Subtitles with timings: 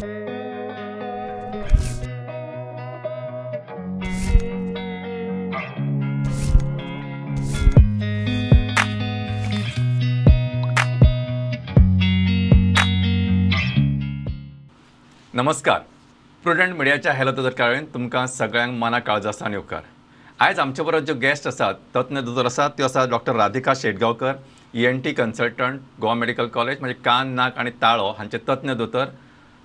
[0.00, 0.20] नमस्कार.
[16.42, 19.82] प्रुडंट मिडियाच्या हॅलो दोतर काळेन तुमकां सगळ्यांक मना काळजासान येवकार
[20.40, 24.32] आयज आमचे बरोबर ज्यो गेस्ट आसात तज्ञ दोतोर आसात त्यो आसात doctor Radhika Shetgaonkar
[24.74, 29.06] E N T consultant Goa medical college म्हणजे कान नाक आनी ताळो हांचे तज्ञ दोतोर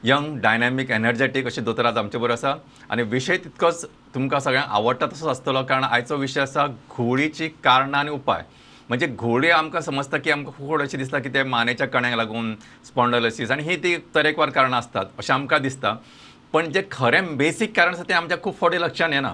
[0.06, 2.54] यंग डायनॅमीक एनर्जेटीक अशे दोतोर आज आमचे बरोबर आसा
[2.91, 8.09] आनी विशय तितकोच तुमकां सगळ्यांक आवडटा तसोच आसतलो कारण आयचो विशय आसा घुवळीची कारणां आनी
[8.12, 8.44] उपाय.
[8.90, 12.54] म्हणजे घोळी आमकां समजता की आमकां खूब अशें दिसता की ते मानेच्या कण्याक लागून
[12.86, 15.95] स्पॉन्डलोसीस आनी ही ती तरेकवार कारणां आसतात अशें आमकां दिसता.
[16.53, 19.34] पण जे खरें बेसीक कारण आसा तें आमच्या खूब फावटी लक्षांत येना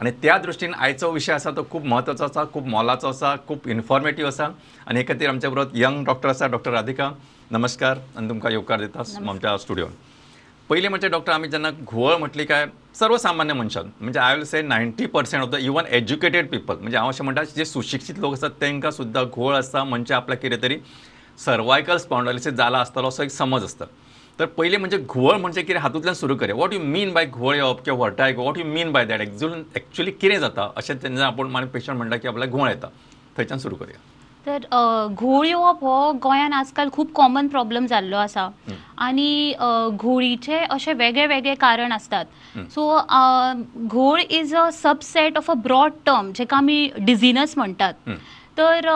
[0.00, 4.26] आनी त्या दृश्टीन आयचो विशय आसा तो खूब म्हत्वाचो आसा खूब मोलाचो आसा खूब इन्फॉर्मेटीव
[4.26, 4.48] आसा
[4.86, 7.10] आनी हे खातीर आमच्या बरोबर यंग डॉक्टर आसा डॉक्टर राधिका
[7.50, 7.98] नमस्कार.
[8.16, 9.90] आनी तुमकां येवकार दिता आमच्या स्टुडियोन
[10.70, 15.06] पयलीं म्हणजे डॉक्टर आमी जेन्ना घुवळ म्हटली काय सर्वसामान्य मनशान म्हणजे I will say ninety
[15.06, 18.90] percent of the even educated people म्हणजे हांव अशें म्हणटा जे सुशिक्षीत लोक आसात तांकां
[18.90, 20.76] सुद्दां घुवळ आसता म्हणजे आपल्या कितें तरी
[21.44, 23.84] सर्वायकल स्पॉन्डलिसीस जाला आसतलो असो एक समज आसता
[24.38, 27.84] तर पयलीं म्हणजे घुवळ म्हणजे कितें हातूंतल्यान सुरू करया वॉट यू मीन बाय घुवळ येवप
[27.84, 30.70] किंवा वर्टायक what you mean by that actual actually कितें जाता?
[30.76, 32.88] अशें तेन्ना आपूण पेशंट म्हणटा की आपल्याक घुवळ येता.
[33.36, 33.98] थंयच्यान सुरू करया.
[34.46, 38.48] तर अ, घुवळ येवप हो गोंयान आजकाल खूब कॉमन प्रॉब्लेम जाल्लो आसा
[38.98, 42.24] आनी अ, घुवळीचे अशे वेगळे वेगळे कारण असतात.
[42.70, 42.98] So
[43.88, 48.08] घुवळ is a subset of a broad term जेका आमी डिझिनस म्हणटात
[48.60, 48.88] तर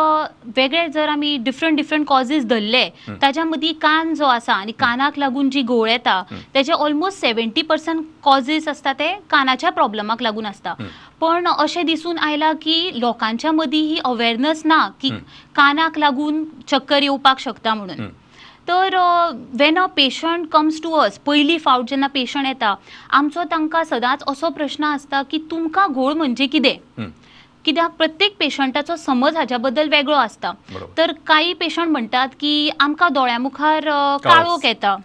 [0.57, 2.89] वेगळे जर आमी डिफरंट डिफरंट कॉजीस धरले
[3.23, 6.23] ताच्या मदीं कान जो आसा आनी कानाक लागून जी घुवळ येता
[6.55, 10.75] तेजे ऑलमोस्ट सेवेंटी पर्संट कॉजीस आसता ते कानाच्या प्रॉब्लमाक लागून आसता
[11.21, 15.11] पण अशें दिसून आयलां की लोकांच्या मदीं ही अवेरनस ना की
[15.57, 18.09] कानाक लागून चक्कर येवपाक शकता म्हणून.
[18.69, 18.97] तर
[19.59, 22.75] when a patient comes to us पयली फावट जेन्ना पेशंट येता
[23.11, 27.05] आमचो तांकां सदांच असो प्रश्न आसता की तुमकां घोळ म्हणजे कितें.
[27.65, 30.53] कित्याक प्रत्येक पेशंटाचो समज हाच्या बद्दल वेगळो आसता.
[30.97, 33.89] तर काही पेशंट म्हणटात की आमकां दोळ्या मुखार
[34.25, 34.65] काळोख.
[34.65, 34.97] येता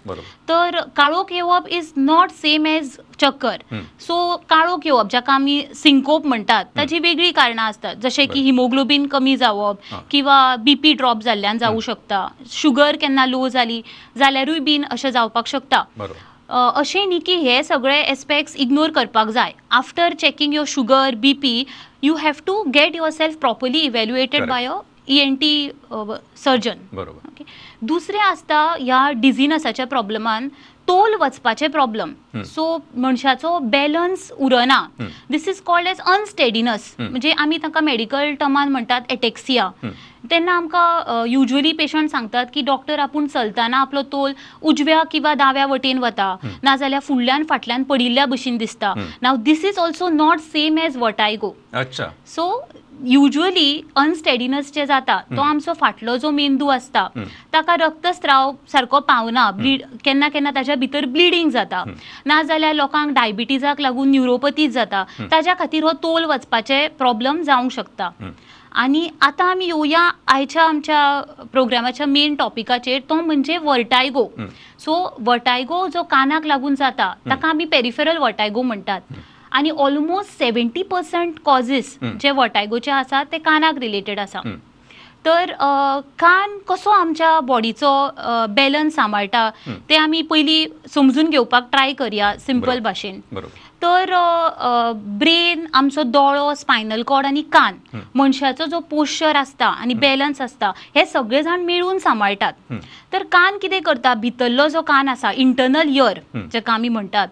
[0.50, 3.56] तर काळोख येवप इज नॉट सेम एज चक्कर.
[4.02, 8.42] सो काळोख येवप जाका आमी सिंकोप म्हणटात ताची वेगळी कारणां असतात जशें की.
[8.42, 9.78] हिमोग्लोबीन कमी जावप.
[10.12, 13.81] किंवा बीपी ड्रॉप जाल्ल्यान जावं शकता शुगर केन्ना लो जाली
[14.18, 15.84] जाल्यारूय बीन अशें जावपाक शकता
[16.50, 21.64] अशें न्ही की हे सगळे एस्पेक्ट्स इग्नोर करपाक जाय after checking your sugar B P
[22.04, 24.50] you have to get yourself properly evaluated Correct.
[24.50, 25.70] By a E N T
[26.44, 27.44] surgeon बरोबर ओके
[27.88, 30.48] दुसरें आसता ह्या डिझिनसाच्या प्रॉब्लमान
[30.88, 32.12] तोल वचपाचे प्रॉब्लम.
[32.46, 34.80] सो मनशाचो बॅलन्स उरना.
[35.30, 36.94] This is called as unsteadiness.
[37.00, 39.70] म्हणजे आमी ताका मेडिकल टर्मान म्हणटात एटेक्सिया.
[40.24, 46.00] तेन्ना आमकां युजली पेशंट सांगतात की डॉक्टर आपूण चलतना आपलो तोल उजव्या किंवा दाव्या वटेन
[46.00, 46.35] वता.
[46.63, 48.94] नाजाल्यार फुडल्यान फाटल्यान पडिल्ल्या भशेन दिसता.
[49.22, 52.06] नाव this is also not same as vertigo अच्छा.
[52.28, 52.68] सो
[53.06, 55.18] युजली अनस्टेडीनस जे जाता.
[55.30, 57.07] तो आमचो फाटलो जो मेंदू आसता.
[57.53, 59.50] ताका रक्तस्राव सारको पावना.
[59.51, 61.84] ब्लीड केन्ना केन्ना ताच्या भितर ब्लिडींग जाता.
[62.25, 65.03] नाजाल्यार लोकांक डायबिटीजाक लागून न्युरोपथीज जाता.
[65.31, 68.09] ताच्या खातीर हो तोल वचपाचे प्रॉब्लम जावंक शकता.
[68.75, 74.28] आनी आतां आमी येवया आयच्या आमच्या प्रोग्रामाच्या मेन टॉपिकाचेर तो म्हणजे वर्टायगो.
[74.80, 74.96] सो
[75.28, 79.02] वर्टायगो जो कानाक लागून जाता ताका आमी पेरिफेरल वर्टायगो म्हणटात
[79.52, 81.97] आनी ऑलमोस्ट सेवेंटी पर्संट कॉजीस.
[82.22, 84.41] जे वर्टायगोचे आसा ते कानाक रिलेटेड आसा.
[85.25, 85.52] तर
[86.19, 87.91] कान कसो आमच्या बॉडीचो
[88.56, 89.50] बॅलन्स सांबाळटा.
[89.90, 92.80] ते आमी पयलीं समजून घेवपाक ट्राय करया सिंपल.
[92.80, 93.19] भाशेन
[93.81, 94.13] तर
[95.19, 97.75] ब्रेन आमचो दोळो स्पायनल कॉर्ड आनी कान.
[98.16, 102.53] मनशाचो जो पोश्चर आसता आनी बॅलन्स आसता हे सगळे जाण मेळून सांबाळटात.
[103.13, 106.19] तर कान कितें करता भितरलो जो कान आसा इंटरनल इयर.
[106.53, 107.28] जेका आमी म्हणटात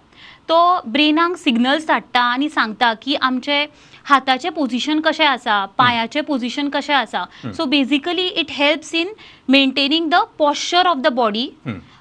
[0.50, 3.66] तो ब्रेनाक सिग्नल्स धाडटा आनी सांगता की आमचे
[4.08, 7.24] हाताचें पोझिशन कशें आसा पांयाचें पोझिशन कशें आसा
[7.58, 9.14] so basically it helps in
[9.50, 11.50] maintaining the posture of the body.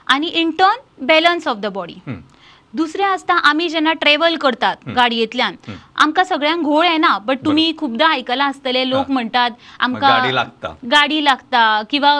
[0.06, 1.96] आनी in turn balance of the body.
[2.76, 5.54] दुसरें आसता आमी जेन्ना ट्रॅव्हल करतात गाडयेंतल्यान
[6.03, 9.10] आमकां सगळ्यांक घोळ येना बट तुमी खुबदां आयकलां आसतले लोक.
[9.10, 9.50] म्हणटात
[9.80, 10.72] आमकां लागता.
[10.91, 12.12] गाडी लागता किंवा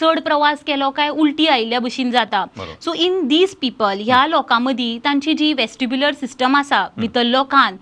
[0.00, 2.44] चड प्रवास केलो काय उलटी आयिल्ल्या भशेन जाता.
[2.84, 7.76] सो इन दीज पीपल ह्या लोकां मदीं तांची जी वेस्टिब्युलर सिस्टम आसा भितरलो कान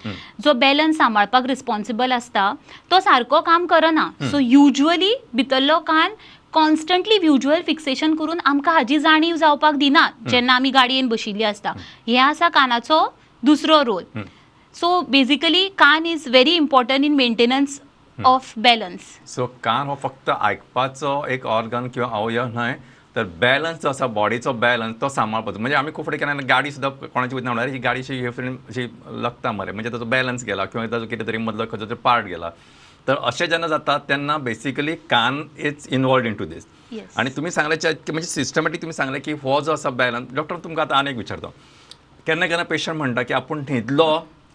[0.45, 2.53] जो बॅलन्स सांबाळपाक रिस्पॉन्सिबल आसता
[2.91, 4.09] तो सारको काम करना.
[4.21, 6.13] सो युजली भितरलो कान
[6.53, 11.73] कॉन्स्टंटली व्हिज्युअल फिक्सेशन करून आमकां हाजी जाणीव जावपाक दिना जेन्ना आमी गाडयेन बशिल्ली आसता.
[12.07, 13.07] हे आसा कानाचो
[13.43, 14.05] दुसरो रोल.
[14.75, 17.81] सो बेजिकली कान is very important in maintenance
[18.19, 19.03] of balance
[19.35, 22.75] so कान हो फक्त आयकपाचो एक ऑर्गन किंवा अवयव न्हय
[23.17, 26.91] तर बॅलन्स जो आसा बॉडीचो बॅलन्स तो सांबाळपाचो म्हणजे आमी खूब फावटी केन्ना गाडी सुद्दां
[26.91, 28.87] कोणाची वयतना म्हणल्यार ही गाडी अशी हे अशी
[29.23, 29.73] लागता मरे.
[29.73, 32.51] म्हणजे ताचो बॅलन्स गेला किंवा ताचो कितें तरी मदलो खंयचो तरी पार्ट गेला.
[33.11, 36.67] तर अशें जेन्ना जाता तेन्ना बेसिकली कान is involved into this.
[37.19, 40.85] आणि तुम्ही सांगल्याच्या की म्हणजे सिस्टमॅटीक तुम्ही सांगले की हो जो आसा बॅलन्स डॉक्टर तुमकां
[40.85, 41.53] आतां आनी एक विचारतो.
[42.27, 44.07] केन्ना केन्ना पेशंट म्हणटा की आपूण न्हिदलो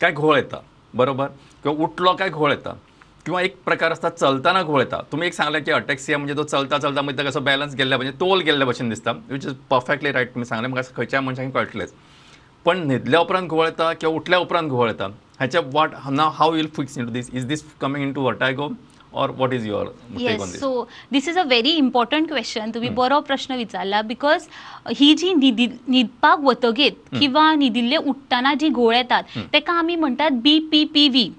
[0.01, 0.59] काय घोळ येता?
[0.93, 1.27] बरोबर?
[1.63, 2.73] किंवा उठलो काय घोळ येता?
[3.25, 5.01] किंवा एक प्रकार आसता चलताना घोळ येता.
[5.11, 8.41] तुम्ही एक सांगले की अटॅक्सिया म्हणजे तो चलता चलता ताका असो बॅलन्स गेल्ल्या म्हणजे तोल
[8.45, 11.93] गेल्ल्या भशेन दिसता विच इज परफेक्टली रायट तुम्ही सांगले म्हाका खंयच्या मनशांक कळटलेंच
[12.65, 15.07] पण न्हिदल्या उपरांत घोळ येता किंवा उठल्या उपरांत घोळ येता?
[15.39, 18.69] नाव how will fix into this is this coming into vertigo
[19.13, 22.71] or what is your take on yes this so this is a very important question
[22.71, 24.47] तुम्ही बरो प्रश्न विचारला बिकॉज
[24.99, 30.57] ही जी न्हिदी न्हिदपाक वतगेत किंवा न्हिदिल्ले उठताना जी घोळ येतात तेका आमी म्हणटात बी
[30.71, 31.31] पी पी व्ही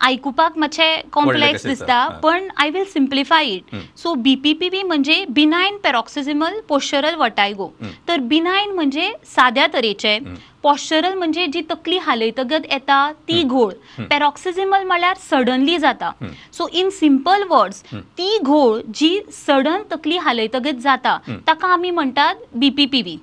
[0.00, 2.06] आयकुपाक मातशें कॉम्प्लेक्स दिसता.
[2.22, 7.70] पण I will simplify it so B P P V म्हणजे बिनायन पेरॉक्सिझिमल पोश्चरल वटायगो
[8.08, 10.18] तर बिनायन म्हणजे साध्या तरेचे.
[10.62, 13.72] पॉश्चरल म्हणजे जी तकली हालयतगत येता ती घोळ.
[14.10, 16.10] पेरॉक्सिझिमल म्हळ्यार सडनली जाता.
[16.52, 21.16] सो इन सिंपल वर्ड्स ती घोळ जी सडन तकली हालयतगत जाता
[21.46, 23.16] ताका आमी म्हणटात बीपीपीव्ही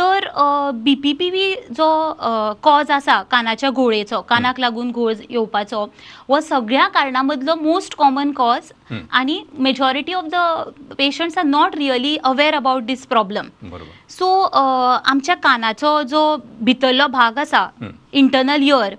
[0.00, 0.26] तर
[0.74, 1.86] बी पी पी व्ही जो
[2.62, 5.84] कॉज आसा कानाच्या घोळेचो कानाक लागून घोळ येवपाचो
[6.28, 8.70] हो सगळ्या कारणां मदलो मोस्ट कॉमन कॉज
[9.12, 13.48] आनी majority of the patients are not really aware about this problem
[14.10, 17.66] so आमच्या कानाचो जो भितरलो भाग आसा
[18.12, 18.94] इंटरनल इयर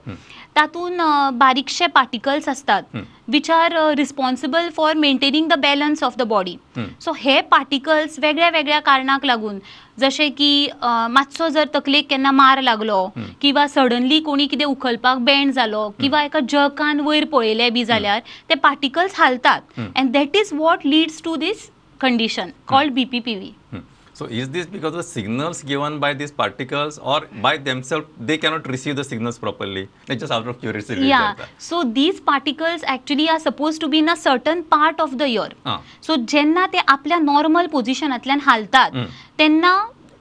[0.55, 2.83] तातून अ, बारीकशे पार्टिकल्स असतात.
[3.27, 6.55] Which are responsible for maintaining the balance of the body.
[7.01, 9.59] So हे पार्टिकल्स वेगळ्या वेगळ्या कारणाक लागून
[9.99, 13.05] जशे की मातसो जर तकलेक केन्ना मार लागलो
[13.41, 18.19] किंवा सडनली कोणी कितें उखलपाक बँड जालो किंवा एका जकान वयर पळयले बी जाल्यार
[18.49, 19.61] ते particles हालतात.
[19.95, 21.69] And that is what leads to this
[22.01, 23.81] condition called B P P V Hmm.
[24.13, 28.67] So is this because the signals given by these particles or by themselves they cannot
[28.67, 29.87] receive the signals properly?
[30.07, 31.07] They just out of curiosity.
[31.07, 31.35] Yeah.
[31.57, 35.49] So these particles actually are supposed to be in a certain part of the ear.
[35.65, 35.81] Ah.
[36.01, 38.91] So जेन्ना ते आपल्या normal पोझिशनांतल्यान हालतात
[39.39, 39.73] तेन्ना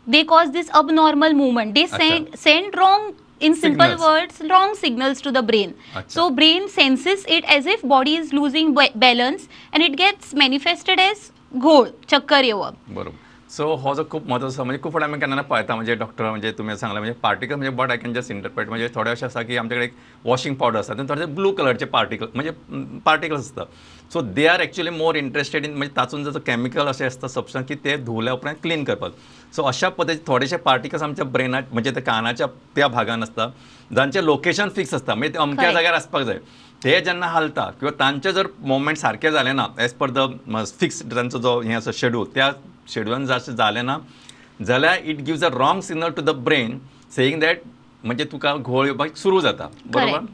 [0.09, 1.75] they cause this abnormal movement.
[1.75, 3.11] They send send wrong
[3.49, 4.01] in simple Signals.
[4.07, 5.75] words wrong signals to the brain.
[5.95, 6.05] Acha.
[6.15, 11.01] So brain senses it as if body is losing ba- balance and it gets manifested
[11.09, 15.43] as घोळ चक्कर येवप बरोबर so हो जो खूप महत्त्वाचा म्हणजे खूप फावटी आम्ही केन्ना
[15.43, 18.89] पळयता म्हणजे डॉक्टर म्हणजे तुम्ही सांगला म्हणजे पार्टिकल म्हणजे but I can just interpret म्हणजे
[18.95, 19.95] थोडे अशें आसा की आमच्याकडे एक
[20.25, 22.51] वॉशिंग पावडर आसा तेतून थोडे ब्लू कलरचे पार्टिकल म्हणजे
[23.05, 27.29] पार्टिकल्स असतात so they are actually more interested in म्हणजे तातूंत जर केमिकल अशें आसता
[27.29, 29.13] सबस्टन्स की ते धुवल्या उपरांत क्लीन करपाक
[29.57, 32.47] सो अशा पद्दतीचे थोडेशे पार्टिकल्स आमच्या ब्रेनात म्हणजे ते कानाच्या
[32.77, 33.51] त्या भागान आसता
[33.91, 35.73] जांचे लोकेशन फिक्स आसता म्हणजे ते अमक्या.
[35.73, 36.39] जाग्यार आसपाक जाय
[36.85, 41.39] ते जेन्ना हालता किंवा तांचे जर मोमेंट सारके जाले ना एज पर द फिक्स तांचो
[41.39, 42.51] जो हे आसा शेड्यूल त्या
[42.91, 43.99] शेड्युलान जर जालें ना
[44.67, 46.79] जाल्यार it gives a wrong signal to the brain
[47.17, 47.61] saying that
[48.05, 49.69] म्हणजे तुका घोळ येवपाक सुरू जाता.
[49.87, 50.25] बरोबर?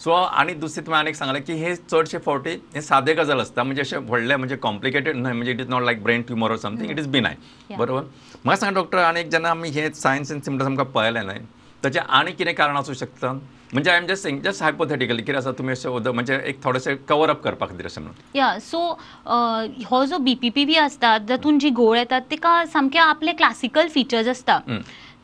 [0.00, 3.62] सो आणि दुसरे तुम्ही अनेक सांगले की हे चडशे फावटी हे सादे गजाल असता.
[3.62, 6.90] म्हणजे असे व्हडले म्हणजे कॉम्प्लिकेटेड न्हय म्हणजे it is not like brain tumour or something
[6.90, 7.34] it is benign.
[7.78, 8.02] बरोबर?
[8.44, 11.40] म्हाका सांगा डॉक्टर आनीक जेन्ना आमी हे सायन्स एंड सिम्टम्स आमकां पळयले न्हय
[11.84, 13.32] ताचे आनी कितें कारण आसूं शकता?
[13.72, 17.30] म्हणजे I am just saying just hypothetically कितें आसा तुमी अशें म्हणजे एक थोडेशें कवर
[17.30, 18.20] अप करपा खातीर अशें म्हणून.
[18.34, 18.80] या सो
[19.90, 23.88] हो जो बी पी पी व्ही असतात जातून जी घोळ येतात तेका सामके आपले क्लासिकल
[23.94, 24.58] फिचर्स असता.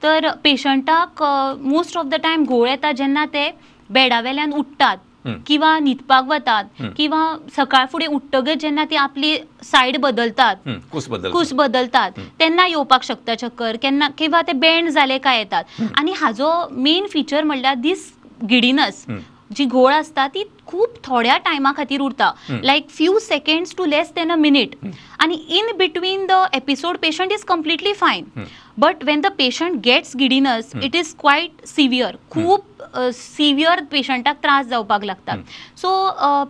[0.02, 1.22] तर पेशंटाक
[1.62, 3.50] मोस्ट ऑफ द टायम घोळ येता जेन्ना ते
[3.90, 4.96] बेडावेल्यान उठतात.
[5.46, 6.64] किंवा न्हिदपाक वतात
[6.96, 7.22] किंवा
[7.56, 13.76] सकाळ फुडें उठ्ठगच जेन्ना ती आपली सायड बदलतात कूसबद्दल कूस बदलतात तेन्ना येवपाक शकता चक्कर
[13.82, 15.64] केन्ना किंवा ते बँड जाले काय येतात.
[15.94, 18.12] आणि हाजो मेन फिचर म्हणल्यार दीस
[18.50, 19.04] गिडिनस
[19.56, 22.30] जी घोळ असता ती खूप थोड्या टायमा खातीर उरता
[22.62, 24.74] like few seconds to less than a minute
[25.18, 28.44] आणि in between the episode patient is completely fine
[28.78, 32.66] but when the patient gets giddiness it is quite severe खूप
[33.14, 35.34] सिवियर पेशंटाक त्रास जावपाक लागता
[35.76, 35.90] सो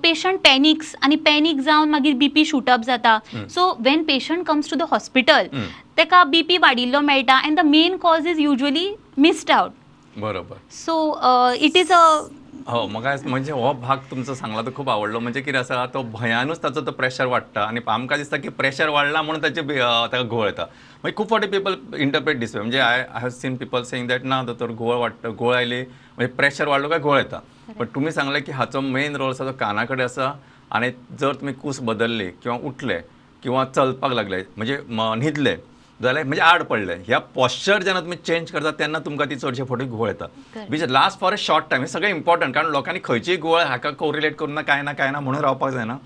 [0.03, 3.19] पेशंट पॅनिक्स आणि पॅनिक जावन मागीर बीपी शूटअप जाता.
[3.49, 5.47] So when patient comes to the hospital
[5.97, 7.37] तेका बीपी वाडिल्लो मेळटा.
[7.39, 8.89] And the main cause is usually
[9.19, 9.71] missed out
[10.17, 10.57] बरोबर.
[10.71, 12.01] सो इट इज अ
[12.69, 15.19] हो म्हाका म्हणजे हो भाग तुमचो सांगला तो खूप आवडलो.
[15.21, 19.23] म्हणजे कितें आसा तो भयानूच ताचो तो प्रेशर वाडटा आनी आमकां दिसता की प्रेशर वाडला
[19.23, 20.65] म्हणून ताचे ताका घोळ येता.
[21.03, 24.25] म्हणजे खूप फावटी पीपल इंटरप्रेट दिस वे म्हणजे I I have seen people saying that
[24.25, 25.81] ना तर घोळ वाडटा घोळ आयली.
[26.17, 27.41] म्हणजे प्रेशर वाडलो काय घोळ येता.
[27.79, 30.33] पण तुम्ही सांगले की हाचो मेन रोल आसा तो काना कडेन आसा
[30.71, 30.91] आनी
[31.21, 32.99] जर तुमी कूस बदलली किंवा उठले
[33.43, 35.55] किंवा चलपाक लागले म्हणजे न्हिदले
[36.03, 39.85] जाल्यार म्हणजे आड पडले ह्या पॉश्चर जेन्ना तुमी चेंज करता तेन्ना तुमकां ती चडशे फावटी
[39.85, 40.27] घोळ येता.
[40.71, 44.37] Beach last for a short time हे सगळें इम्पॉर्टंट कारण लोकांनी खंयचीय गोळ हाका कोरिलेट
[44.37, 45.97] करून ना काय ना काय ना म्हणून रावपाक जायना.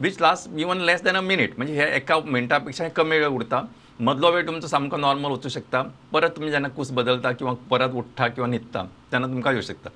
[0.00, 3.62] Beach last even less than a minute म्हणजे हे एका मिनटा पेक्षा कमी वेळ उरता.
[4.00, 5.82] मदलो वेळ तुमचो सामको नॉर्मल वचूं शकता.
[6.12, 9.90] परत तुम्ही जेन्ना कूस बदलता किंवा परत उठता किंवा न्हिदता तेन्ना तुमकां येवं शकता.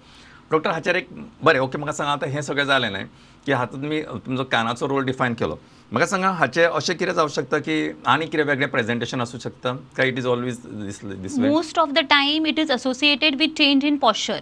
[0.51, 1.09] डॉक्टर हाचेर एक
[1.45, 3.07] बरें ओके म्हाका सांगा आतां हें सगळें जालें न्हय
[3.47, 5.59] की हातूंत तुमी तुमचो कानाचो रोल डिफायन केलो.
[5.95, 7.75] म्हाका सांगा हाचें अशें कितें जावं शकता की
[8.13, 9.73] आनी कितें वेगळें प्रेजेंटेशन आसूं शकता?
[9.97, 13.55] काय it is always this this way most of the time it is associated with
[13.59, 14.41] change in posture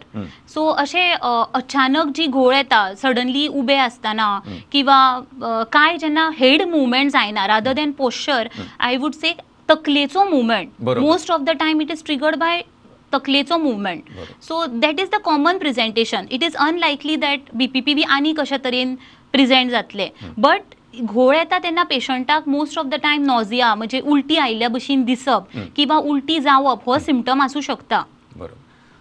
[0.54, 4.28] so असे अ, अचानक जी घोळ येता सडनली उबे असताना
[4.72, 4.98] किंवा
[5.42, 8.48] अ, काय जेन्ना हेड मुवमेंट जायना rather than posture
[8.80, 9.34] I would say
[9.68, 10.68] तकलेचो movement.
[10.82, 12.62] Most of the time it is triggered by
[13.12, 14.04] तकलेचो movement.
[14.42, 17.54] So that is the common presentation it is unlikely that
[17.94, 18.94] BPPV आनी कशा तरेन
[19.32, 20.08] प्रेझेंट जातले.
[20.38, 25.56] बट घोळ येता तेन्ना पेशंटाक most of the time nausea म्हणजे उलटी आयिल्ल्या भशेन दिसप
[25.76, 28.02] किंवा उलटी जावप हो सिमटम आसूं शकता.
[28.36, 28.60] बरोबर.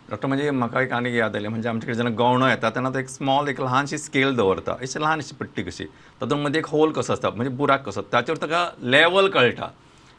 [0.10, 3.00] डॉक्टर म्हणजे म्हाका एक आनी याद आयलें म्हणजे आमचे कडेन जेन्ना गवणो येता तेन्ना तो
[3.00, 4.76] एक स्मॉल एक ल्हानशी स्केल दवरता.
[4.82, 5.86] अशी ल्हानशी पट्टी कशी?
[6.22, 9.68] तातूंत मध्ये एक होल कसो आसता म्हणजे बुराक कसो ताचेर ताका लेवल कळटा.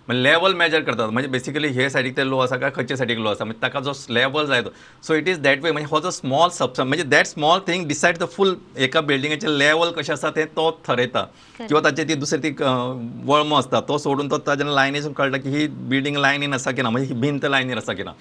[0.09, 1.09] लेवल मेजर करतात.
[1.09, 3.93] म्हणजे बेसिकली हे सायडीक ते लो आसा काय खंयचे सायडीक लो आसा म्हणजे ताका जो
[4.15, 4.73] लेवल जाय तो
[5.07, 8.19] so it is that way म्हणजे हो जो स्मॉल सबस्टन्स म्हणजे that small thing decide
[8.19, 8.55] the full
[8.87, 11.23] एका बिल्डिंगेचे लेवल कशें आसा तें तो थरयता
[11.59, 15.67] किंवा ताचे ती दुसरी ती वळमो आसता तो सोडून तो ताच्या लायनीसून कळटा की ही
[15.89, 18.13] बिल्डिंग लायनीन आसा की ना म्हणजे ही भिंत लायनीन आसा की ना.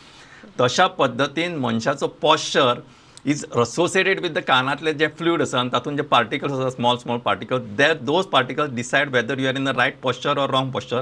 [0.59, 2.79] तशा पद्दतीन मनशाचो posture
[3.25, 7.17] is associated with the कानातले जे फ्लुईड आसा आनी तातूंत जे पार्टिकल्स आसा small small
[7.25, 11.01] particles that those particles decide whether you are in the right posture or wrong posture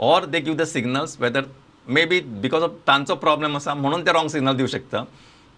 [0.00, 1.44] or they give the signals whether
[2.06, 5.04] maybe because of तांचो problem आसा म्हणून ते रॉंग सिग्नल दिवं शकता.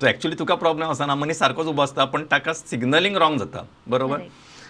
[0.01, 3.65] सो एक्चुली तुका problem आसना मनीस सारकोच उबो आसता पण ताका सिग्नलिंग रॉंग जाता.
[3.89, 4.19] बरोबर.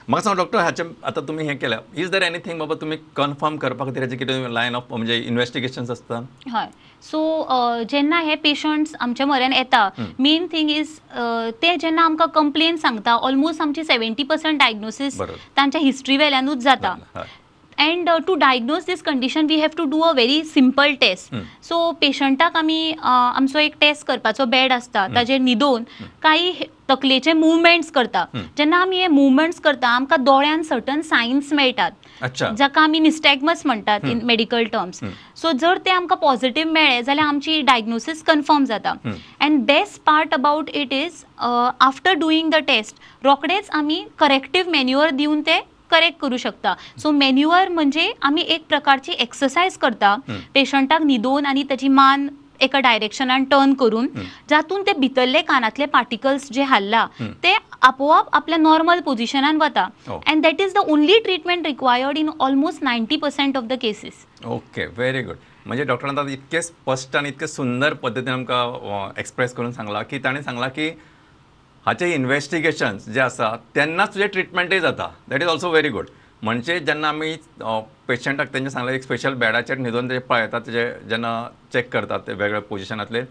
[0.09, 3.85] म्हाका सांग डॉक्टर हाचे आतां तुमी हें केल्या इज दर एनीथींग बाबा तुमी कन्फर्म करपा
[3.85, 6.21] खातीर हेचे कितें लायन ऑफ म्हणजे इन्वेस्टिगेशन्स आसता
[6.53, 6.67] हय
[7.11, 7.21] सो
[7.91, 10.99] जेन्ना हे पेशंट्स आमच्या म्हऱ्यान येता मेन थिंग इज
[11.62, 15.21] ते जेन्ना आमकां कंप्लेन सांगता ऑलमोस्ट आमची सेवेंटी पर्संट डायग्नोसीस.
[15.21, 16.95] तांच्या हिस्ट्री वेल्यानूच जाता.
[17.80, 21.34] And to diagnose this condition we have to do a very simple test
[21.64, 25.84] so पेशंटाक आमी आमचो एक टेस्ट करपाचो बॅड आसता ताजेर न्हिदोवन
[26.22, 28.25] काही हे- तकलेचे मुवमेंट्स करता.
[28.58, 31.90] जेन्ना आमी हे मुवमेंट्स करता आमकां दोळ्यान सर्टन सायन्स मेळटात
[32.22, 32.49] अच्छा.
[32.58, 35.00] जाका आमी निस्टॅग्मस म्हणटात इन मेडिकल टर्म्स
[35.42, 38.94] सो जर ते आमकां पॉझिटिव्ह मेळ्ळे जाल्यार आमची डायग्नोसीस कन्फर्म जाता.
[39.40, 45.40] And best part about it is after doing the test रोखडेच आमी करेक्टीव मॅन्युअर दिवन
[45.40, 45.60] ते
[45.90, 46.75] करेक्ट करू शकता.
[46.99, 50.16] सो मॅन्युअर म्हणजे आमी एक प्रकारची एक्सरसाइज करता.
[50.54, 52.28] पेशंटाक न्हिदोवन आनी ताची मान
[52.62, 54.09] एका डायरेक्शनान टर्न करून
[54.50, 57.06] जातून ते भितरले कानातले पार्टिकल्स जे हल्ला
[57.42, 59.87] ते आपोआप आपल्या नॉर्मल पोझिशनान वता.
[60.09, 64.87] And that is the only treatment required in almost ninety percent of the cases okay
[64.87, 70.02] very good म्हणजे डॉक्टरांनी आता इतके स्पष्ट आणि इतके सुंदर पद्धतीने आमकां एक्सप्रेस करून सांगला
[70.02, 70.90] की ताणें सांगला की
[71.87, 76.06] हाचे इन्व्हेस्टिगेशन्स जे आसा तेन्नाच तुजें ट्रिटमेंटूय जाता that is also very good
[76.42, 77.34] म्हणजे जेन्ना आमी
[78.08, 81.32] पेशंटाक तेंचे सांगलें एक स्पेशल बॅडाचेर न्हिदोन ते पळयतात तेजे जेन्ना
[81.72, 83.22] चॅक करतात ते वेगळ्या पोजिशनांतले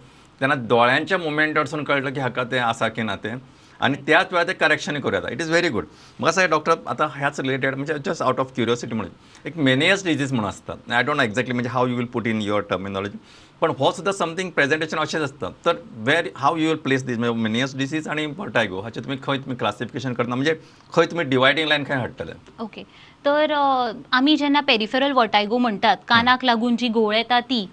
[0.41, 3.35] तेन्ना दोळ्यांच्या मुवमेंटासून कळटा की हाका तें आसा की ना तें
[3.79, 5.85] आणि त्याच वेळार ते करेक्शन करूं येता इट इज व्हेरी गुड
[6.19, 10.33] म्हाका सांग डॉक्टर आतां ह्याच रिलेटेड म्हणजे जस्ट आउट ऑफ क्युरियोसिटी म्हणून एक मेनियस डिजीज
[10.33, 13.17] म्हणून आसता आय डोंट नो एक्झॅक्टली म्हणजे how you will put in your terminology
[13.61, 17.41] पण हो सुद्धा समथींग प्रेझेंटेशन अशेंच आसता तर where how you will place this म्हणजे
[17.41, 20.35] मेनियस डिसीज आणि वर्टायगो हाचे तुमी खंय तुमी क्लासिफिकेशन करता.
[20.35, 20.53] म्हणजे
[20.93, 22.83] खंय तुमी डिवायडींग लायन खंय हाडटले ओके
[23.25, 23.51] तर
[24.11, 27.65] आमी जेन्ना पेरिफेरल वर्टायगो म्हणटात कानाक लागून जी घोळ येता ती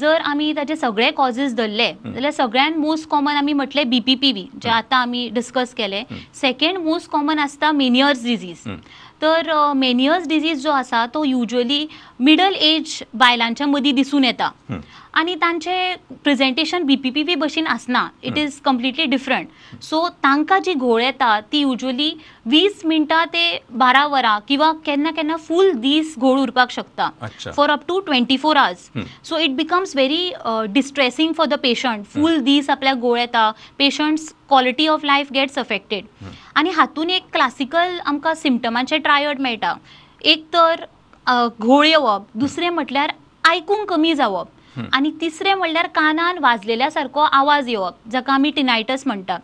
[0.00, 5.00] जर आमी ताचे सगळे कॉजीस धरले जाल्यार सगळ्यान मोस्ट कॉमन आमी म्हटले बीपीपीवी जे आतां
[5.00, 6.02] आमी डिस्कस केले.
[6.40, 8.68] सेकंड मोस्ट कॉमन आसता मेनियर्स डिजीज
[9.22, 11.86] तर मेनियर्स डिजीज जो आसा तो युजली
[12.20, 14.50] मिडल एज बायलांच्या मदीं दिसून येता.
[15.14, 21.38] आनी तांचे प्रेझेंटेशन बीपीपीवी भशेन आसना it is completely different so तांकां जी घोळ येता
[21.52, 22.10] ती युजली
[22.46, 27.08] वीस मिनटां ते बारा वरां किंवा केन्ना केन्ना फूल दीस घोळ उरपाक शकता.
[27.56, 28.90] For up to twenty four hours
[29.28, 34.86] so it becomes very distressing for the patient full दीस आपल्याक घोळ येता patient's quality
[34.88, 36.04] of life gets affected
[36.56, 39.74] आनी हातून एक क्लासिकल आमकां सिमटमांचे ट्रायड मेळटा.
[40.22, 40.84] एक तर
[41.26, 43.10] अ, घोळ येवप दुसरें म्हटल्यार
[43.48, 44.48] आयकूंक कमी जावप.
[44.92, 49.36] आनी तिसरें म्हणल्यार कानान वाजलेल्या सारको आवाज येवप जाका आमी टिनायटस म्हणटा.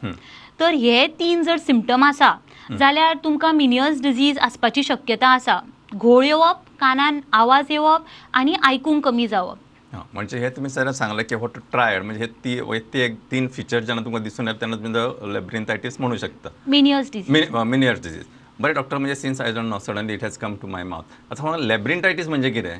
[0.60, 2.32] तर हे तीन जर सिमटम आसा
[2.78, 5.58] जाल्यार तुमकां मिनियस डिजीज आसपाची शक्यता आसा.
[5.96, 8.02] घोळ येवप कानान आवाज येवप
[8.34, 9.56] आनी आयकूंक कमी जावप.
[9.92, 13.16] हां म्हणजे हे तुम्ही सर सांगले की वॉट ट्रायड म्हणजे हे ती हे ती एक
[13.30, 16.48] तीन फिचर जेन्ना तुमकां दिसून येता तेन्ना तुमी लेब्रिंथायटीस म्हणू शकता.
[16.68, 18.24] मिनियस डिजीज मिनियर्स डिजीज
[18.60, 21.42] बरें डॉक्टर म्हणजे since I don't know suddenly it has come to my mouth आता
[21.42, 22.76] म्हणून लेब्रिंटायटीस म्हणजे कितें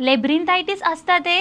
[0.00, 1.36] लेब्रिंथायटीस आसता ते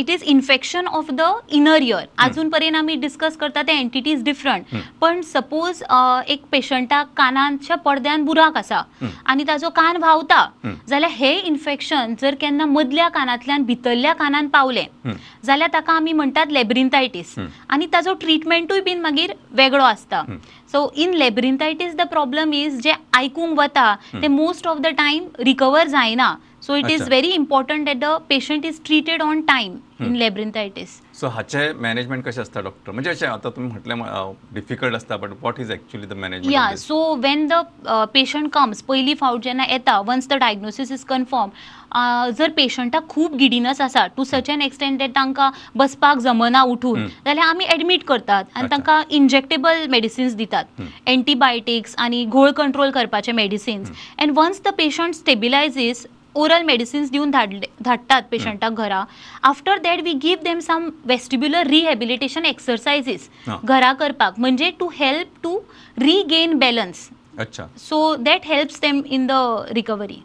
[0.00, 1.22] it is infection of the
[1.52, 5.82] inner ear अजून पर्यंत आमी डिस्कस करता ते एंटिटीज डिफरंट पण सपोज
[6.28, 8.82] एक पेशंटाक कानाच्या पडद्यान बुराक आसा
[9.26, 10.46] आनी ताजो कान व्हांवता
[10.88, 15.12] जाल्यार हे इन्फेक्शन जर केन्ना मदल्या कानांतल्यान भितरल्या कानान पावलें
[15.44, 17.34] जाल्यार ताका आमी म्हणटात लेब्रिंथायटीस.
[17.68, 20.22] आनी ताजो ट्रिटमेंटूय बीन मागीर वेगळो आसता
[20.72, 25.86] so in labyrinthitis the problem is जे आयकूंक वता ते most of the time recover
[25.88, 26.34] जायना.
[26.66, 27.02] So it is.
[27.08, 32.40] Very important that the patient is treated on time in labyrinthitis so हाचे मॅनेजमेंट कशें
[32.40, 36.18] आसता डॉक्टर म्हणजे अशें आतां तुमी म्हटलें डिफिकल्ट आसता but what is actually the या
[36.20, 37.62] management so when the
[38.14, 41.50] patient comes पयली फावट जेन्ना येता once the diagnosis is confirm
[42.38, 47.46] जर पेशंटाक खूब गिडिनस आसा to such an extent that तांकां बसपाक जमना उठून जाल्यार
[47.46, 48.68] आमी एडमीट करतात आनी.
[48.70, 50.64] तांकां इंजेक्टेबल मेडिसिन्स दितात.
[51.06, 57.66] एंटीबायोटिक्स आनी घोळ कंट्रोल करपाचे medicines and once the patient stabilizes oral medicines दिवन धाडले
[57.84, 59.02] धाडटात पेशंटाक घरा.
[59.42, 63.28] After that we give them some vestibular rehabilitation exercises.
[63.64, 64.38] घरा करपाक.
[64.38, 65.58] म्हणजे to help to
[65.98, 67.66] regain balance अच्छा.
[67.78, 69.32] So that helps them in the
[69.72, 70.22] recovery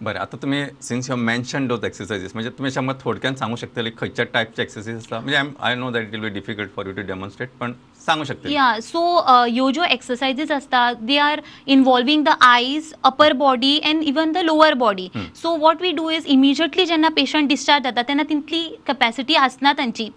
[0.00, 3.90] बरें आतां तुमी since you mention those exercises म्हणजे तुमी अशें म्हाका थोडक्यान सांगू शकतले
[3.98, 7.02] खंयच्या टायपचे एक्सरसायज आसता म्हणजे I know that it will be difficult for you to
[7.06, 7.72] demonstrate पण
[8.06, 13.78] सांगू शकतले या सो ह्यो ज्यो एक्सरसायजीस आसतात दे are involving the eyes upper body
[13.84, 15.08] and even the lower body
[15.42, 20.08] so what we do is immediately जेन्ना पेशंट डिस्चार्ज जाता तेन्ना तितली कॅपॅसिटी आसना तांची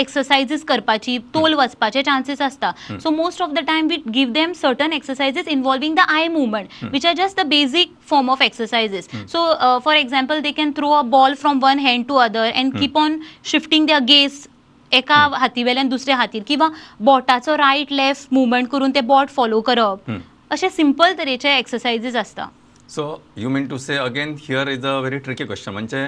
[0.00, 4.92] एक्सरसायजीस करपाची तोल वचपाचे चान्सीस आसता so most of the time we give them certain
[4.92, 9.46] exercises involving the eye movement which are just the basic form of exercises so
[9.84, 13.20] for example they can throw a ball from one hand to other and keep on
[13.44, 14.46] shifting their gaze
[14.92, 16.68] एका हातीवेल्यान दुसऱ्या हातीर किंवा
[17.00, 20.10] बोटाचो right left movement करून ते बोट follow करप.
[20.50, 22.48] अशे simple तरेचे exercises आसता
[22.90, 23.04] so
[23.36, 26.06] you mean to say again here is a very tricky question म्हणजे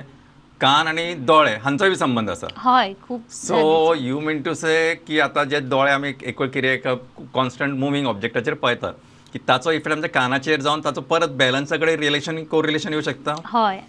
[0.60, 5.20] कान आणि दोळे हांचोय बी संबंध आसा हय खूब so you mean to say की
[5.20, 6.86] आता जे दोळे आमी एक कितें एक
[7.34, 8.94] कॉन्स्टंट मुवींग ऑब्जेक्टाचेर पळयतात
[9.32, 13.34] की ताचो इफेक्ट आमच्या कानाचेर जावन ताचो परत बॅलन्सा कडेन रिलेशन को रिलेशन येऊ शकता?
[13.46, 13.80] हय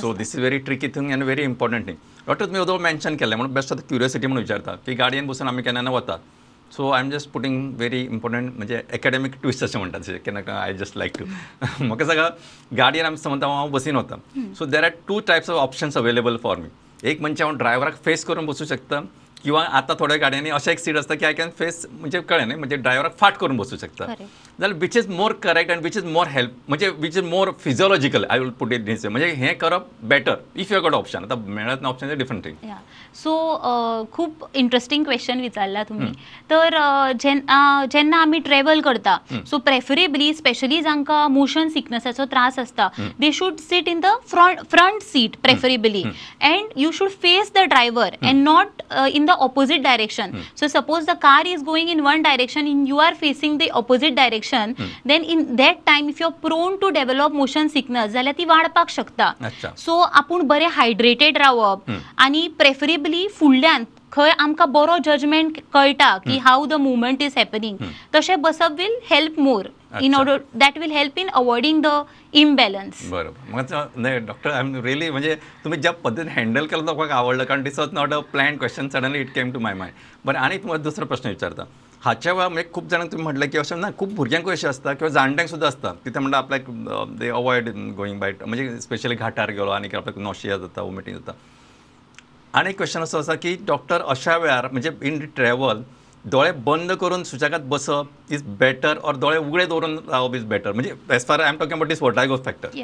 [0.00, 3.36] so this is very tricky thing and very important thing doctor तुम्ही उदो मेन्शन केलें
[3.36, 6.18] म्हणून बेस्ट आतां क्युरियोसिटी म्हणून विचारता की गाडयेन बसून आमी केन्ना वतात?
[6.76, 10.72] So I am just putting very important म्हणजे एकाडेमीक ट्विस्ट अशें म्हणटात तशें केन्ना आय
[10.76, 11.24] जस्ट लायक टू
[11.84, 12.28] म्हाका सांगा
[12.76, 14.16] गाडयेन आमी समज हांव बसीन वता
[14.58, 16.68] so there are two types of options available for me
[17.10, 19.00] एक म्हणजे हांव ड्रायव्हराक फेस करून बसूं शकता
[19.42, 22.58] किंवा आता थोड्या गाडयांनी अशें एक सीट आसता की आय कॅन फेस म्हणजे कळ्ळें न्ही
[22.58, 24.04] म्हणजे ड्रायव्हराक फाट करून बसूं शकता.
[24.58, 28.24] जाल्यार which is more correct and which is more help म्हणजे which is more physiological
[28.30, 31.82] I will put it this म्हणजे हें करप better if you got option आता मेळत
[31.82, 32.70] ना ऑप्शन डिफरंट थिंग
[33.14, 33.34] सो
[34.12, 36.12] खूब इंटरेस्टिंग क्वेश्चन विचारला तुम्ही.
[36.50, 36.76] तर
[37.20, 39.16] जेन्ना जेन्ना आमी ट्रॅव्हल करता
[39.50, 42.88] सो प्रेफरेबली स्पेशली जांकां मोशन सिकनेसाचो त्रास आसता
[43.20, 46.02] they should sit in the front front seat preferably
[46.42, 51.18] and you should face the driver and not in the opposite direction so suppose the
[51.22, 54.45] car is going in one direction in you are facing the opposite direction
[55.06, 58.90] then in that time if you are prone to develop motion sickness जाल्यार ती वाडपाक
[58.90, 59.32] शकता.
[59.76, 66.64] So आपूण बरें hydrated रावप आनी preferably फुडल्यान खंय आमकां बरो जजमेंट कळटा की how
[66.66, 67.76] the movement is happening
[68.14, 69.66] तशें बसप will help more
[70.02, 70.14] in.
[70.14, 71.88] Order that will help in avoiding the
[72.34, 73.74] imbalance बरोबर.
[73.96, 77.78] नाही डॉक्टर आय एम रियली म्हणजे तुम्ही ज्या पद्धतीने हँडल केलं तो आवडलं कारण this
[77.78, 79.94] was not a plan question suddenly it came to my mind
[80.26, 81.64] बरं आणि तुम्हाला दुसरा प्रश्न विचारता.
[82.06, 85.08] हाच्या वेळा म्हणजे खूप जाणांक तुम्ही म्हटलं की अशें ना खूप भुरग्यांकूय अशें आसता किंवा
[85.12, 85.94] जाणट्यांक सुद्धा असतात.
[86.04, 86.70] तिथे म्हणटा आपल्याक
[87.18, 91.32] दे अवॉइड गोईंग बाय म्हणजे स्पेशली घाटार गेलो आणि आपल्याक नॉशिया जाता वॉमिटींग जाता
[92.54, 95.82] आणि एक क्वेश्चन असो आसा की डॉक्टर अशा वेळार म्हणजे इन ट्रॅव्हल
[96.24, 100.94] दोळे बंद करून सुशेगाद बसप इज बेटर ऑर दोळे उगडे दवरून रावप इज बेटर म्हणजे
[101.14, 102.82] as far I am talking about this vertigo factor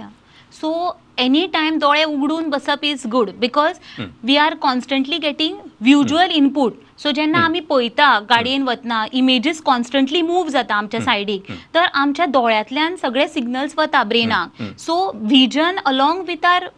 [0.61, 0.72] so
[1.18, 3.78] any time दोळे उगडून बसप is good because
[4.24, 10.48] we are constantly getting visual input so जेन्ना आमी पळयता गाडयेन वतना इमेजीस कॉन्स्टंटली मूव
[10.48, 16.68] जाता आमच्या सायडीक तर आमच्या दोळ्यांतल्यान सगळे सिग्नल्स वता ब्रेनाक so vision along with our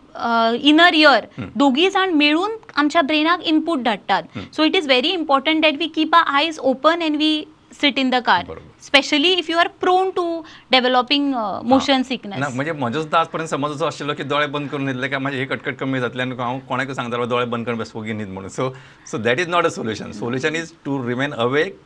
[0.63, 1.25] inner ear
[1.57, 6.15] दोगी जाण मेळून आमच्या ब्रेनाक इनपूट धाडटात so it is very important that we keep
[6.15, 7.45] our eyes open and we
[7.81, 8.47] sit in the car.
[8.83, 10.25] Specially if you are prone to
[10.73, 11.33] developing
[11.69, 15.19] motion sickness म्हणजे म्हजो सुद्दां आजपर्यंत समज असो आशिल्लो की दोळे बंद करून न्हिदले काय
[15.19, 18.51] माझी ही कटकट कमी जातली आनी हांव कोणाकूय सांगतालो दोळे बंद करून बसवगी न्हीद म्हणून.
[18.51, 18.71] So
[19.11, 21.81] so that is not a solution solution is to remain awake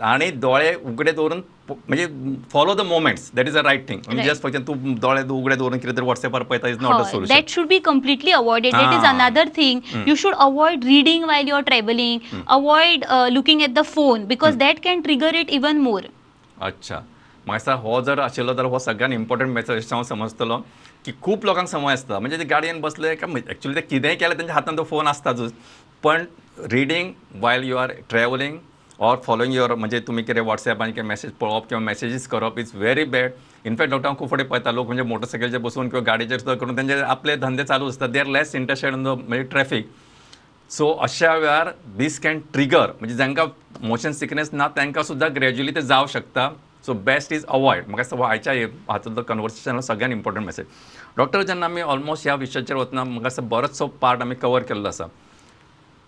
[0.00, 2.06] आणि दोळे उगडे दवरून प- म्हणजे
[2.52, 4.22] follow the movements that is a right thing म्हणजे.
[4.28, 7.68] जस्ट फक्त तू दोळे उगडे दवरून कितें तरी व्हॉट्सएपार पळयता is not a solution should
[7.68, 8.72] be completely avoided.
[8.72, 9.12] That is Ah.
[9.12, 9.80] another thing.
[10.10, 12.20] you should avoid reading while you're traveling.
[12.58, 16.02] avoid uh, looking at the phone because that can trigger it even more.
[16.60, 17.04] अच्छा.
[17.46, 20.56] दिसता हो जर आशिल्लो जाल्यार हो सगळ्यान important message हांव समजतलो
[21.04, 24.54] की खूप लोकांक संवय आसता म्हणजे ते गाडयेन बसले काय ॲक्च्युली ते कितेंय केलें तेंच्या
[24.54, 25.40] हातान तो फोन आसताच
[26.02, 26.24] पण
[26.70, 28.58] reading while you are travelling
[29.00, 32.70] or following your म्हणजे तुम्ही कितें वॉट्सॅप आनी कितें मेसेज पळोवप किंवा मॅसेजीस करप is
[32.74, 33.30] very bad
[33.66, 37.36] in fact doctor खूब फुडें पळयता लोक म्हणजे मोटरसायकलचेर बसून किंवा गाडयेचेर सुद्दां करून तेंचे आपले
[37.36, 39.88] धंदे चालू आसता they are less interested in the म्हणजे ट्रॅफिक
[40.70, 43.46] सो अशा वेळार दीस कॅन ट्रिगर म्हणजे जांकां
[43.82, 46.48] मोशन सिकनेस ना तांकां सुद्दां ग्रॅज्युअली ते जावं शकता.
[46.86, 48.52] सो बेस्ट इज अवॉयड म्हाका दिसता आयच्या
[48.88, 50.66] हातूंतलो कन्वर्सेशन सगळ्यान इम्पॉर्टंट मेसेज
[51.16, 55.04] डॉक्टर जेन्ना आमी ऑलमोस्ट ह्या विशयाचेर वतना म्हाका दिसता बरोचसो पार्ट आमी कवर केल्लो आसा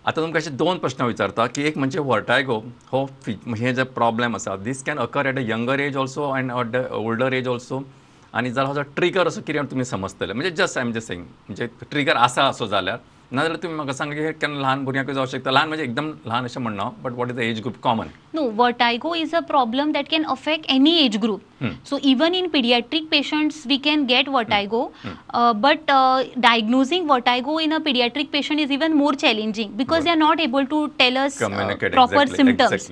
[0.07, 2.57] आतां तुमकां अशे दोन प्रश्न विचारता की एक म्हणजे वर्टायगो
[2.91, 6.51] हो फि हे जे प्रॉब्लेम आसा this can occur at a younger age also and
[6.51, 7.81] at the older age also
[8.33, 11.65] आनी जाल्यार हो ट्रिगर असो कितें तुमी समजतले म्हणजे just I am just saying म्हणजे
[11.91, 12.97] ट्रिगर आसा असो जाल्यार
[13.31, 16.45] नाही तुम्ही मला सांगा की हे कारण लहान भुरग्याकडे जाऊ शकतं लहान म्हणजे एकदम लहान
[16.45, 20.25] असं म्हणणं but what is age group common no vertigo is a problem that can
[20.29, 21.41] affect any age group
[21.87, 24.29] so even in paediatric patients we can get
[24.69, 24.83] go
[25.55, 25.91] but
[26.37, 30.65] diagnosing vertigo in a paediatric patient is even more challenging because they are not able
[30.65, 32.87] to tell us proper symptoms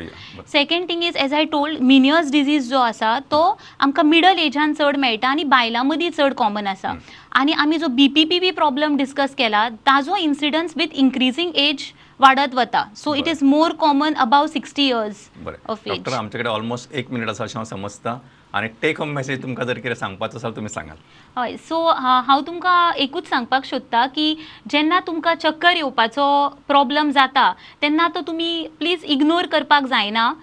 [0.52, 3.41] second thing is as I told Meniere's disease जो असा तो
[3.80, 6.89] आमकां middle एजान चड मेळटा आनी बायलां मदीं चड कॉमन असा.
[6.89, 7.02] Hmm.
[7.36, 12.56] आनी आमी जो B P P problem discuss केला ताजो इन्सिडन्स विथ इन्क्रिजींग एज वाडत
[12.56, 12.84] वता.
[12.96, 15.58] So it is more common above sixty years बरें.
[15.70, 18.20] ऑफ एज डॉक्टर आमचे कडेन ऑलमोस्ट एक मिनीट आसा अशें हांव समजता
[18.56, 20.98] आनी टेक होम मेसेज तुमकां जर कितें सांगपाचो आसा तुमी सांगात
[21.38, 21.56] हय.
[21.58, 21.82] सो
[22.28, 24.28] हांव तुमकां एकूच सांगपाक सोदता की
[24.72, 26.28] जेन्ना तुमकां चक्कर येवपाचो
[26.68, 30.34] प्रॉब्लम जाता तेन्ना तो तुमी प्लीज इग्नोर करपाक जायना.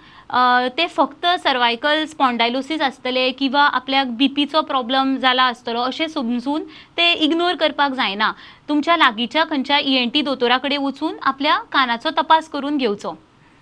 [0.77, 6.63] ते फक्त सर्वायकल स्पॉन्डायलोसीस आसतले किंवा आपल्याक बीपीचो प्रॉब्लम जाला आसतलो अशें समजून
[6.97, 8.31] ते इग्नोर करपाक जायना.
[8.69, 13.15] तुमच्या लागींच्या खंयच्या ई एन टी दोतोरा कडेन वचून आपल्या कानाचो तपास करून घेवचो.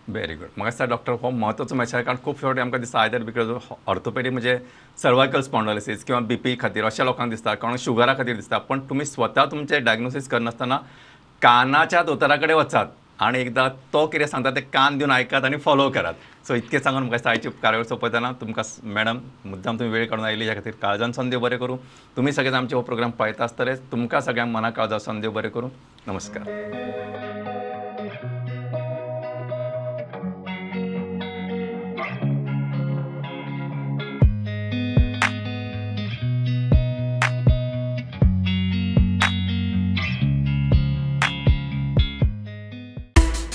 [0.08, 3.50] व्हेरी गुड म्हाका दिसता डॉक्टर हो म्हत्वाचो मॅसेज कारण खूब फावटी आमकां दिसता आयदर बिकॉज
[3.88, 4.58] ऑर्थोपेडी म्हणजे
[5.02, 9.06] सर्वायकल स्पॉन्डोलिसीस किंवा बी पी खातीर अशा लोकांक दिसता कोणाक शुगरा खातीर दिसता पण तुमी
[9.06, 10.78] स्वता तुमचे डायग्नोसीस करनासतना
[11.42, 12.86] कानाच्या दोतोरा कडेन वचात.
[13.22, 16.14] आनी एकदां तो कितें सांगता ते कान दिवन आयकात आनी फॉलो करात.
[16.48, 20.46] सो इतकें सांगून म्हाका दिसता आयची कार्यावळ सोंपयतना तुमकां मॅडम मुद्दाम तुमी वेळ काडून आयली
[20.46, 21.78] ह्या खातीर काळजान संदेव बरें करूं.
[22.18, 25.70] तुमी सगळेच आमचे हो प्रोग्राम पळयता आसतले तुमकां सगळ्यांक मना काळजा संदेव बरें करूं.
[26.08, 27.64] नमस्कार.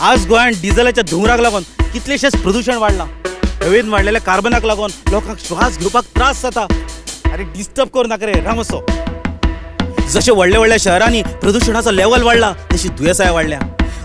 [0.08, 3.06] आज गोंयांत डिझेलाच्या धुंवराक लागून कितलेशेच प्रदूषण वाडलां
[3.64, 6.66] हवेन वाडलेल्या कार्बनाक लागून लोकांक श्वास घेवपाक त्रास जाता.
[7.32, 8.80] अरे डिस्टर्ब करू नाका रे राम असो
[10.12, 13.58] जशे व्हडल्या व्हडल्या शहरांनी प्रदुशणाचो लेवल वाडला तशी दुयेंसाय वाडल्या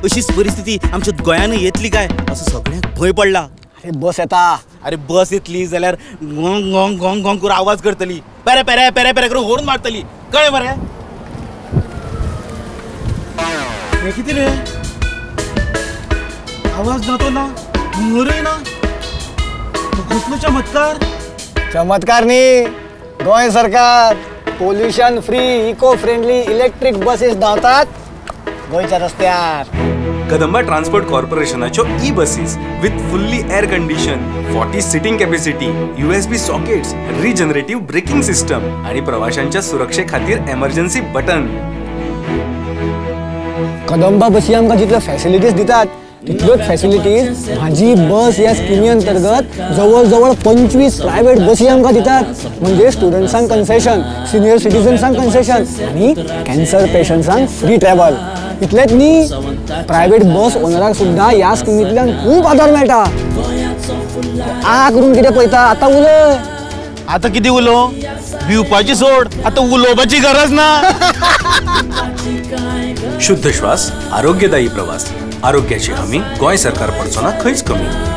[0.04, 2.08] अशीच परिस्थिती आमच्या गोंयानूय येतली काय?
[2.32, 3.40] असो सगळ्यांक भंय पडला.
[3.84, 8.20] अरे बस येता अरे बस येतली जाल्यार गोंग गोंग गोंग गोंग करून आवाज करतली.
[8.46, 10.02] पेरे पेरे पेरे पेरे करून होरून मारतली.
[10.34, 10.68] कळ्ळें मरे
[14.04, 14.48] हे कितें रे?
[16.76, 17.42] आवाज ना तो ना
[17.96, 18.52] हुंगरय ना.
[20.12, 20.98] कसलो चमत्कार
[21.74, 22.66] चमत्कार न्ही
[23.24, 24.16] गोंय सरकार
[24.60, 27.86] pollution free eco friendly electric buses धांवतात.
[28.72, 29.74] गोंयच्या रस्त्यार
[30.32, 36.38] Kadamba transport कॉर्पोरेशनाच्यो e buses with fully air condition forty sitting capacity U S B
[36.38, 41.48] sockets regenerative braking system आणि प्रवाशांच्या सुरक्षे खातीर एमर्जन्सी बटन
[43.90, 50.32] कदंबा बसी आमकां जितल्यो फॅसिलिटीज दितात तितल्योच फॅसिलिटीज म्हाजी बस ह्या स्किमी अंतर्गत जवळ जवळ
[50.46, 52.24] पंचवीस प्रायव्हेट बसी आमकां दितात.
[52.62, 56.14] म्हणजे स्टुडंट्सांक कन्सेशन सिनियर सिटीजन्सांक कन्सेशन आणि
[56.48, 58.16] कॅन्सर पेशंट्सांक फ्री ट्रॅव्हल
[58.62, 59.28] इतलेंच न्ही
[59.88, 63.04] प्रायव्हेट बस ओनराक सुद्दां ह्या स्किमींतल्यान खूब आदार मेळटा
[64.66, 66.36] आ करून कितें पळयता आतां उलय
[67.08, 67.86] आता किती उलो?
[68.48, 69.28] भिवपाची सोड.
[69.46, 70.70] आता उलोवपाची गरज ना.
[73.22, 75.06] शुद्ध श्वास आरोग्यदायी प्रवास.
[75.46, 78.15] आरोग्याची हमी गोंय सरकार पडचो ना खंयच कमी.